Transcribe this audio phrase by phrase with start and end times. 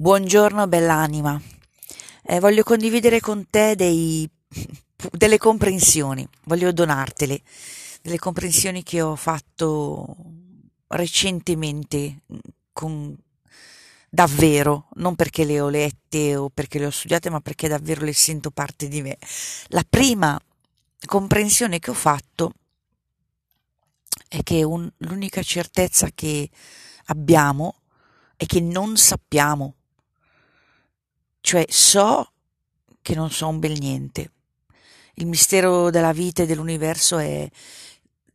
[0.00, 1.38] Buongiorno bell'anima,
[2.22, 4.26] eh, voglio condividere con te dei,
[5.12, 7.42] delle comprensioni, voglio donartele,
[8.00, 10.16] delle comprensioni che ho fatto
[10.86, 12.22] recentemente
[12.72, 13.14] con
[14.08, 18.14] davvero, non perché le ho lette o perché le ho studiate, ma perché davvero le
[18.14, 19.18] sento parte di me.
[19.66, 20.40] La prima
[21.04, 22.54] comprensione che ho fatto
[24.28, 26.48] è che un, l'unica certezza che
[27.04, 27.82] abbiamo
[28.34, 29.74] è che non sappiamo
[31.50, 32.30] cioè so
[33.02, 34.30] che non so un bel niente.
[35.14, 37.50] Il mistero della vita e dell'universo è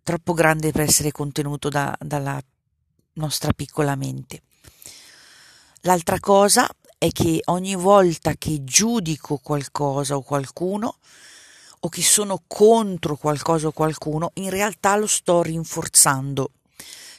[0.03, 2.37] troppo grande per essere contenuto da, dalla
[3.13, 4.41] nostra piccola mente.
[5.83, 10.97] L'altra cosa è che ogni volta che giudico qualcosa o qualcuno,
[11.79, 16.51] o che sono contro qualcosa o qualcuno, in realtà lo sto rinforzando,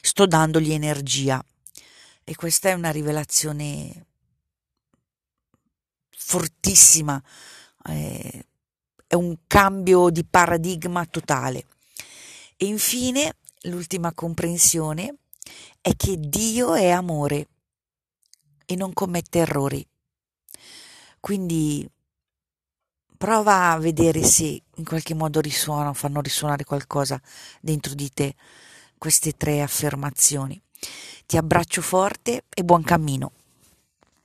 [0.01, 1.43] sto dandogli energia.
[2.23, 4.05] E questa è una rivelazione
[6.27, 7.23] fortissima,
[7.85, 8.45] eh,
[9.07, 11.65] è un cambio di paradigma totale.
[12.57, 15.19] E infine l'ultima comprensione
[15.79, 17.47] è che Dio è amore
[18.65, 19.87] e non commette errori.
[21.21, 21.89] Quindi
[23.17, 27.21] prova a vedere se in qualche modo risuonano, fanno risuonare qualcosa
[27.61, 28.35] dentro di te
[28.97, 30.61] queste tre affermazioni.
[31.25, 33.31] Ti abbraccio forte e buon cammino.